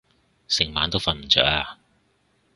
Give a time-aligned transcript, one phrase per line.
[0.47, 1.77] 成晚都瞓唔著啊